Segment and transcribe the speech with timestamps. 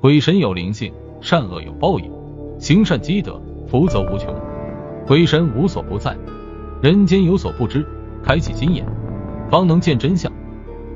[0.00, 2.10] 鬼神有灵性，善恶有报应，
[2.60, 4.34] 行善积德，福泽无穷。
[5.06, 6.16] 鬼神无所不在，
[6.80, 7.84] 人间有所不知，
[8.22, 8.86] 开启心眼，
[9.50, 10.32] 方能见真相。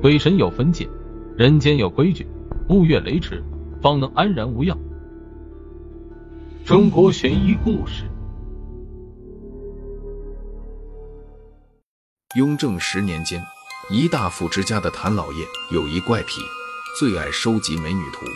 [0.00, 0.88] 鬼神有分界，
[1.36, 2.26] 人间有规矩，
[2.68, 3.42] 勿越雷池，
[3.82, 4.78] 方能安然无恙。
[6.64, 8.04] 中国悬疑故事。
[12.36, 13.42] 雍正十年间，
[13.90, 16.40] 一大富之家的谭老爷有一怪癖，
[16.94, 18.26] 最爱收集美女图。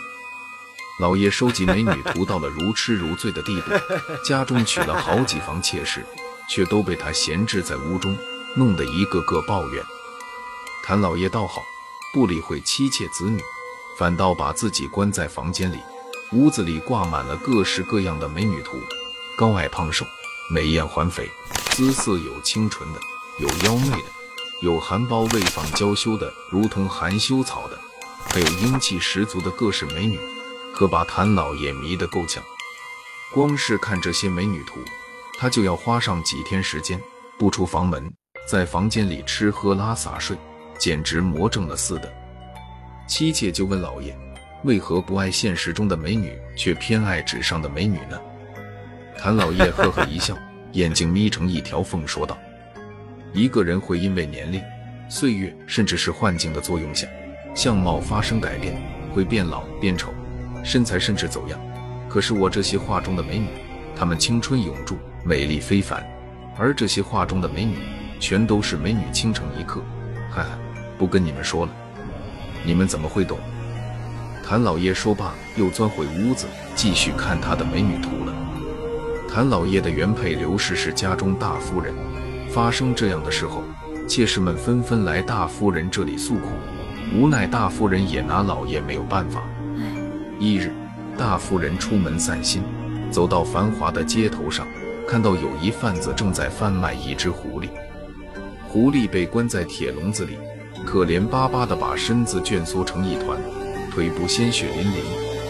[0.99, 3.71] 老爷收集美女图到了如痴如醉的地步，
[4.25, 6.03] 家中娶了好几房妾室，
[6.49, 8.17] 却都被他闲置在屋中，
[8.55, 9.83] 弄得一个个抱怨。
[10.83, 11.61] 谭老爷倒好，
[12.11, 13.39] 不理会妻妾子女，
[13.95, 15.77] 反倒把自己关在房间里，
[16.31, 18.81] 屋子里挂满了各式各样的美女图，
[19.37, 20.03] 高矮胖瘦，
[20.49, 21.29] 美艳环肥，
[21.73, 22.99] 姿色有清纯的，
[23.37, 24.09] 有妖媚的，
[24.63, 27.79] 有含苞未放娇羞的，如同含羞草的，
[28.29, 30.19] 还有英气十足的各式美女。
[30.75, 32.43] 可把谭老爷迷得够呛，
[33.33, 34.79] 光是看这些美女图，
[35.39, 37.01] 他就要花上几天时间，
[37.35, 38.13] 不出房门，
[38.47, 40.37] 在房间里吃喝拉撒睡，
[40.77, 42.13] 简直魔怔了似的。
[43.07, 44.15] 妻妾就问老爷，
[44.65, 48.21] 为何不爱现实中的美女，却偏爱纸上的美女呢？
[49.17, 50.37] 谭老爷呵呵一笑，
[50.73, 52.37] 眼睛眯成一条缝，说道
[53.33, 54.61] ：“一个人会因为年龄、
[55.09, 57.07] 岁月，甚至是幻境的作用下，
[57.57, 58.79] 相貌发生改变，
[59.11, 60.13] 会变老变丑。”
[60.63, 61.59] 身材甚至走样，
[62.07, 63.47] 可是我这些画中的美女，
[63.95, 66.05] 她们青春永驻，美丽非凡。
[66.55, 67.77] 而这些画中的美女，
[68.19, 69.81] 全都是美女倾城一刻。
[70.29, 70.49] 哈哈，
[70.99, 71.71] 不跟你们说了，
[72.63, 73.39] 你们怎么会懂？
[74.45, 76.45] 谭老爷说罢，又钻回屋子，
[76.75, 78.33] 继续看他的美女图了。
[79.27, 81.91] 谭老爷的原配刘氏是家中大夫人，
[82.51, 83.63] 发生这样的时候，
[84.07, 86.49] 妾室们纷纷来大夫人这里诉苦，
[87.15, 89.43] 无奈大夫人也拿老爷没有办法。
[90.39, 90.71] 一日，
[91.17, 92.61] 大夫人出门散心，
[93.09, 94.67] 走到繁华的街头上，
[95.07, 97.69] 看到有一贩子正在贩卖一只狐狸。
[98.67, 100.37] 狐狸被关在铁笼子里，
[100.85, 103.39] 可怜巴巴地把身子蜷缩成一团，
[103.89, 105.01] 腿部鲜血淋淋，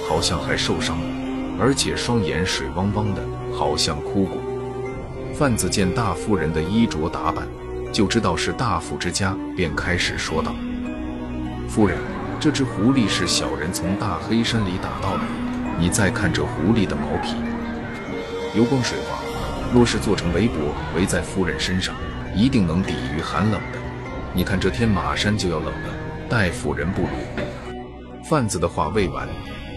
[0.07, 1.06] 好像还受伤了，
[1.59, 4.38] 而且双眼水汪汪的，好像哭过。
[5.34, 7.46] 贩子见大夫人的衣着打扮，
[7.91, 10.56] 就知道是大富之家，便开始说道
[11.67, 11.97] ：“夫人。”
[12.39, 15.23] 这只狐狸是小人从大黑山里打到的。
[15.79, 17.35] 你再看这狐狸的毛皮，
[18.55, 19.17] 油光水滑，
[19.73, 20.55] 若是做成围脖
[20.95, 21.95] 围在夫人身上，
[22.35, 23.79] 一定能抵御寒冷的。
[24.33, 25.94] 你看这天马山就要冷了，
[26.29, 27.09] 待夫人不如。
[28.23, 29.28] 贩子的话未完，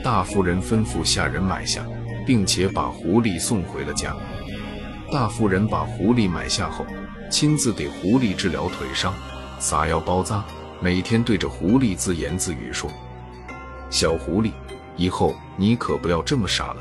[0.04, 1.82] 大夫人吩咐下人买下，
[2.26, 4.14] 并且把狐狸送回了家。
[5.10, 6.84] 大夫人把狐狸买下后，
[7.30, 9.14] 亲自给狐狸治疗腿伤，
[9.58, 10.44] 撒药包扎。
[10.82, 12.90] 每天对着狐狸自言自语说
[13.90, 14.50] ：“小狐狸，
[14.96, 16.76] 以后你可不要这么傻了，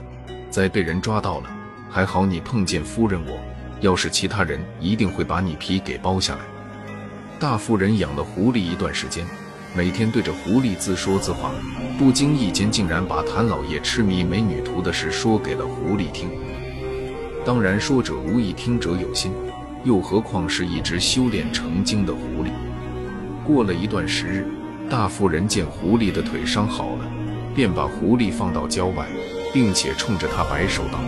[0.49, 1.49] 再被人抓到了，
[1.89, 3.37] 还好你碰见夫人我，
[3.81, 6.39] 要是其他人，一定会把你皮给剥下来。”
[7.41, 9.25] 大夫人养了狐狸一段时间，
[9.75, 11.51] 每天对着狐狸自说自话，
[11.97, 16.29] 不经意间竟然把谭老爷痴迷美女图的事说给了狐狸听。
[17.45, 19.33] 当然，说者无意，听者有心，
[19.83, 22.49] 又何况是一只修炼成精的狐狸？
[23.49, 24.45] 过了一段时日，
[24.91, 27.11] 大夫人见狐狸的腿伤好了，
[27.55, 29.07] 便把狐狸放到郊外，
[29.51, 30.99] 并且冲着他摆手道：“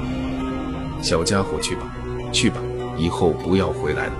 [1.03, 1.95] 小家伙，去吧，
[2.31, 2.59] 去吧，
[2.97, 4.13] 以后不要回来了。”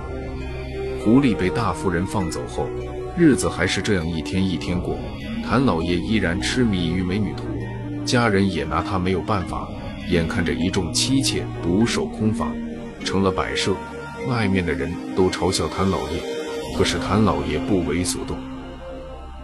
[1.02, 2.68] 狐狸被大夫人放走后，
[3.18, 4.96] 日子还是这样一天一天过。
[5.44, 7.42] 谭老爷依然痴迷于美女图，
[8.04, 9.68] 家人也拿他没有办法。
[10.08, 12.54] 眼看着一众妻妾独守空房，
[13.04, 13.72] 成了摆设，
[14.28, 16.31] 外面的人都嘲笑谭老爷。
[16.76, 18.38] 可是谭老爷不为所动。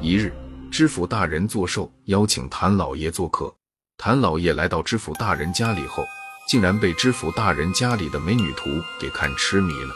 [0.00, 0.32] 一日，
[0.70, 3.54] 知府大人做寿，邀请谭老爷做客。
[3.98, 6.04] 谭老爷来到知府大人家里后，
[6.48, 9.94] 竟然被知府大人家里的美女图给看痴迷了。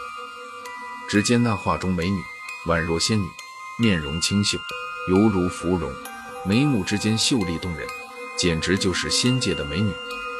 [1.08, 2.20] 只见那画中美女
[2.66, 3.26] 宛若仙女，
[3.78, 4.58] 面容清秀，
[5.08, 5.90] 犹如芙蓉，
[6.44, 7.86] 眉目之间秀丽动人，
[8.36, 9.90] 简直就是仙界的美女，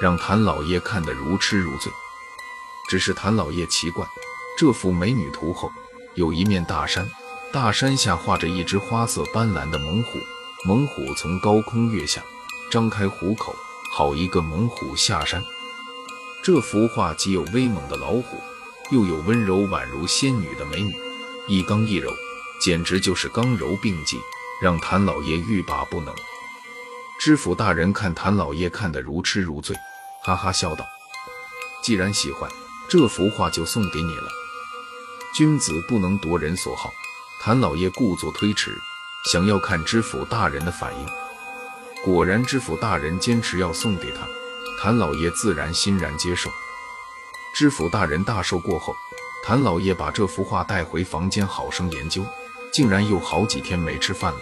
[0.00, 1.90] 让谭老爷看得如痴如醉。
[2.88, 4.06] 只是谭老爷奇怪，
[4.58, 5.72] 这幅美女图后。
[6.14, 7.08] 有一面大山，
[7.52, 10.18] 大山下画着一只花色斑斓的猛虎，
[10.64, 12.22] 猛虎从高空跃下，
[12.70, 13.54] 张开虎口，
[13.90, 15.42] 好一个猛虎下山。
[16.42, 18.36] 这幅画既有威猛的老虎，
[18.90, 20.94] 又有温柔宛如仙女的美女，
[21.48, 22.12] 一刚一柔，
[22.60, 24.20] 简直就是刚柔并济，
[24.60, 26.14] 让谭老爷欲罢不能。
[27.18, 29.74] 知府大人看谭老爷看得如痴如醉，
[30.24, 30.84] 哈哈笑道
[31.82, 32.50] ：“既然喜欢
[32.90, 34.28] 这幅画，就送给你了。”
[35.34, 36.92] 君子不能夺人所好，
[37.40, 38.78] 谭老爷故作推迟，
[39.32, 41.06] 想要看知府大人的反应。
[42.04, 44.28] 果然，知府大人坚持要送给他，
[44.78, 46.50] 谭老爷自然欣然接受。
[47.54, 48.94] 知府大人大寿过后，
[49.42, 52.22] 谭老爷把这幅画带回房间好生研究，
[52.70, 54.40] 竟然又好几天没吃饭了。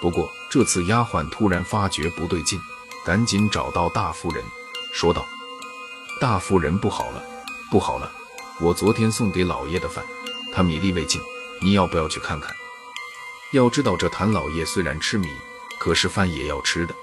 [0.00, 2.60] 不过这次丫鬟突然发觉不对劲，
[3.04, 4.44] 赶紧找到大夫人，
[4.92, 5.26] 说道
[6.20, 7.20] ：“大夫人，不好了，
[7.72, 8.12] 不好了！
[8.60, 10.04] 我昨天送给老爷的饭，
[10.54, 11.20] 他米粒未进，
[11.62, 12.54] 你要不要去看看？
[13.52, 15.28] 要知道这谭老爷虽然吃米。”
[15.80, 16.94] 可是饭也要吃的。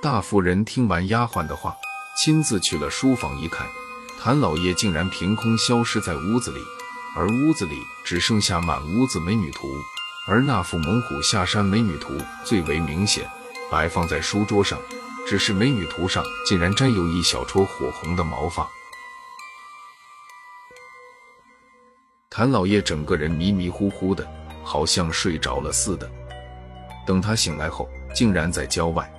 [0.00, 1.76] 大夫人听完丫鬟的话，
[2.16, 3.66] 亲自去了书房一看，
[4.18, 6.60] 谭老爷竟然凭空消失在屋子里，
[7.14, 9.76] 而屋子里只剩下满屋子美女图，
[10.26, 13.30] 而那幅猛虎下山美女图最为明显，
[13.70, 14.80] 摆放在书桌上，
[15.28, 18.66] 只是美女图上竟然沾有一小撮火红的毛发。
[22.36, 24.22] 谭老爷整个人迷迷糊糊的，
[24.62, 26.06] 好像睡着了似的。
[27.06, 29.10] 等他醒来后，竟然在郊外。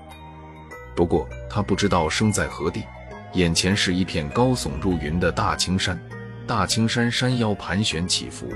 [0.96, 2.84] 不过他不知道生在何地，
[3.34, 6.00] 眼前是一片高耸入云的大青山，
[6.46, 8.54] 大青山山腰盘旋起伏，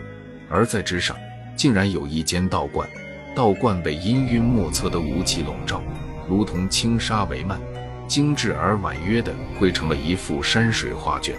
[0.48, 1.18] 而在之上
[1.56, 2.88] 竟然有一间道观，
[3.36, 5.82] 道观被阴云莫测的雾气笼罩，
[6.30, 7.60] 如同轻纱帷幔，
[8.08, 11.36] 精致而婉约的绘成了一幅山水画卷，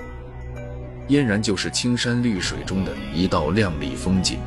[1.08, 4.38] 俨然就是青山绿水中的一道亮丽风景。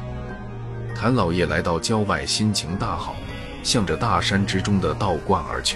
[0.96, 3.16] 谭老爷来到郊外，心情大好。
[3.64, 5.76] 向着大山之中的道观而去。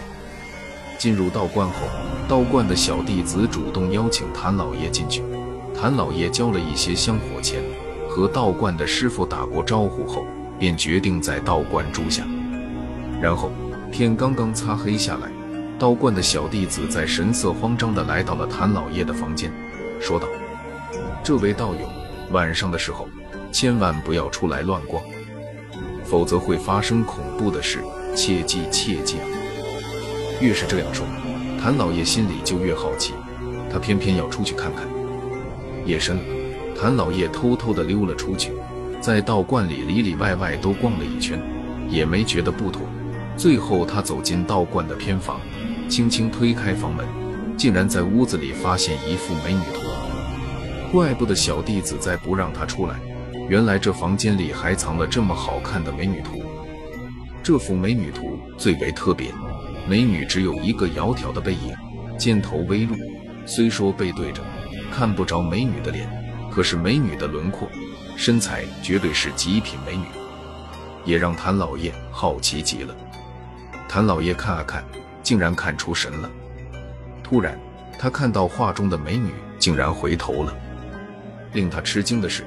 [1.00, 1.88] 进入道观后，
[2.28, 5.24] 道观的小弟子主动邀请谭老爷进去。
[5.74, 7.64] 谭老爷交了一些香火钱，
[8.08, 10.28] 和道观的师傅打过招呼后，
[10.60, 12.24] 便决定在道观住下。
[13.20, 13.52] 然后
[13.92, 15.28] 天刚刚擦黑下来，
[15.80, 19.52] 道观的小弟子在神色慌张地来到了谭老爷的房间，
[20.00, 20.28] 说道
[21.24, 21.82] ：“这位道友，
[22.32, 23.08] 晚上的时候
[23.52, 25.04] 千万不要出来乱逛。”
[26.04, 27.84] 否则会发生恐怖的事，
[28.16, 29.26] 切记切记啊！
[30.42, 31.06] 越是这样说，
[31.62, 33.14] 谭老爷心里就越好奇，
[33.72, 34.88] 他偏偏要出去看看。
[35.86, 36.24] 夜深了，
[36.76, 38.54] 谭老爷偷偷地溜了出去，
[39.00, 41.40] 在道观里里里外外都逛了一圈，
[41.88, 42.82] 也没觉得不妥。
[43.38, 45.40] 最后他走进道观的偏房，
[45.88, 47.06] 轻轻推开房门，
[47.56, 49.89] 竟然在屋子里发现一幅美女图。
[50.92, 52.96] 怪不得小弟子再不让他出来。
[53.48, 56.44] 原来这房间里还藏了这么好看的美女图。
[57.44, 59.32] 这幅美女图最为特别，
[59.88, 61.76] 美女只有一个窈窕的背影，
[62.18, 62.96] 肩头微露。
[63.46, 64.44] 虽说背对着，
[64.92, 66.08] 看不着美女的脸，
[66.52, 67.68] 可是美女的轮廓、
[68.16, 70.06] 身材绝对是极品美女，
[71.06, 72.96] 也让谭老爷好奇极了。
[73.88, 74.84] 谭老爷看啊看，
[75.24, 76.30] 竟然看出神了。
[77.24, 77.60] 突然，
[77.98, 80.56] 他看到画中的美女竟然回头了。
[81.54, 82.44] 令他吃惊的是。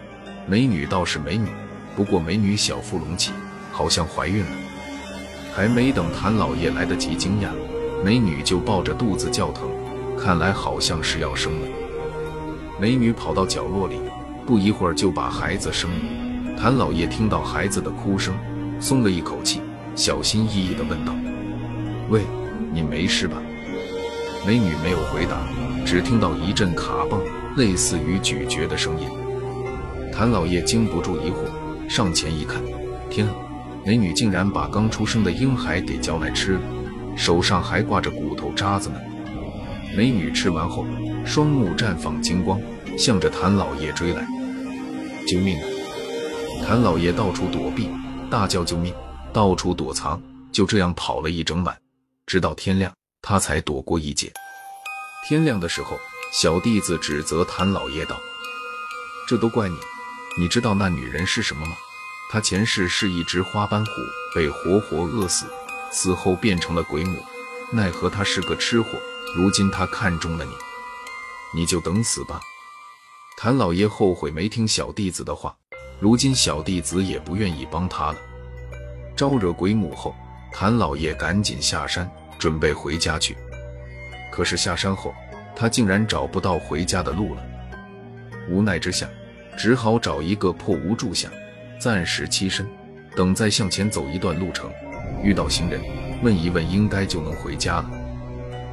[0.46, 1.49] 美女倒是美女，
[1.94, 3.32] 不过美女小腹隆起，
[3.70, 4.50] 好像怀孕了。
[5.54, 7.50] 还没等谭老爷来得及惊讶，
[8.04, 9.69] 美女就抱着肚子叫疼，
[10.19, 11.69] 看来好像是要生了。
[12.81, 14.00] 美女跑到角落里，
[14.44, 16.56] 不一会儿就把孩子生了。
[16.58, 18.34] 谭老爷听到孩子的哭声，
[18.81, 19.60] 松了一口气，
[19.94, 21.14] 小心翼翼地问道
[22.10, 22.22] ：“喂，
[22.72, 23.37] 你没事吧？”
[24.44, 25.37] 美女没有回答，
[25.87, 27.20] 只听到一阵卡蹦，
[27.56, 29.08] 类似于咀嚼的声音。
[30.12, 32.62] 谭老爷经不住疑惑，上前一看，
[33.10, 33.34] 天啊！
[33.84, 36.60] 美女竟然把刚出生的婴孩给嚼来吃了，
[37.16, 39.00] 手上还挂着骨头渣子呢。
[39.97, 40.87] 美女吃完后，
[41.25, 42.61] 双目绽放金光，
[42.97, 44.26] 向着谭老爷追来。
[45.26, 45.64] 救命啊！
[46.64, 47.88] 谭老爷到处躲避，
[48.30, 48.94] 大叫救命，
[49.32, 51.76] 到处躲藏，就这样跑了一整晚，
[52.26, 54.32] 直到天亮，他才躲过一劫。
[55.26, 55.99] 天亮的时候，
[56.32, 58.18] 小弟子指责谭老爷道
[59.28, 59.76] ：“这都怪你！”
[60.38, 61.76] 你知道那女人是什么吗？
[62.30, 63.90] 她前世是一只花斑虎，
[64.34, 65.44] 被活活饿死，
[65.90, 67.22] 死后变成了鬼母。
[67.70, 68.98] 奈何她是个吃货，
[69.36, 70.52] 如今她看中了你，
[71.54, 72.40] 你就等死吧。
[73.36, 75.54] 谭老爷后悔没听小弟子的话，
[76.00, 78.18] 如今小弟子也不愿意帮他了。
[79.14, 80.16] 招惹鬼母后，
[80.50, 83.36] 谭老爷赶紧下山，准备回家去。
[84.30, 85.14] 可是下山后，
[85.54, 87.42] 他竟然找不到回家的路了。
[88.49, 89.06] 无奈之下。
[89.54, 91.28] 只好找一个破屋住下，
[91.78, 92.66] 暂时栖身，
[93.14, 94.71] 等再向前走一段路程，
[95.23, 95.78] 遇到行人，
[96.23, 97.90] 问一问，应该就能回家了。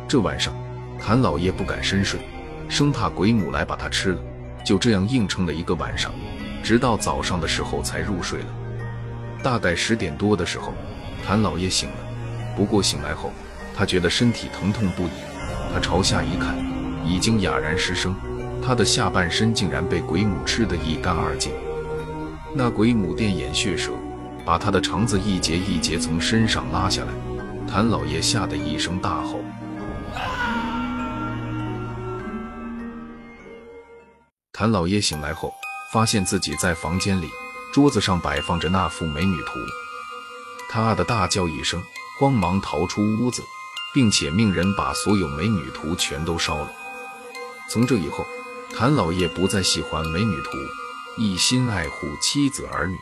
[0.08, 0.56] 这晚上，
[0.98, 2.22] 谭老爷不敢深睡，
[2.70, 4.22] 生怕鬼母来把他吃了，
[4.64, 6.14] 就这样硬撑了一个晚上，
[6.64, 8.48] 直到早上的时候才入睡了。
[9.44, 10.74] 大概十点多的时候，
[11.28, 11.98] 谭老爷醒了，
[12.56, 13.34] 不过醒来后，
[13.76, 15.12] 他觉得身体疼痛不已，
[15.74, 16.56] 他朝下一看，
[17.10, 18.16] 已经哑然失声。
[18.62, 21.52] 他的下半身竟然被鬼母吃得一干二净，
[22.54, 23.92] 那鬼母电眼血蛇
[24.46, 27.08] 把他的肠子一节一节从身上拉下来，
[27.68, 29.40] 谭老爷吓得一声大吼。
[34.52, 35.54] 谭老爷醒来后，
[35.92, 37.30] 发现自己在房间里，
[37.74, 39.54] 桌子上摆放着那幅美女图，
[40.70, 41.82] 他啊的大叫一声，
[42.20, 43.42] 慌忙逃出屋子，
[43.94, 46.70] 并且命人把所有美女图全都烧了。
[47.70, 48.26] 从这以后，
[48.76, 50.52] 谭老爷不再喜欢美女图，
[51.18, 52.98] 一心爱护妻子儿女。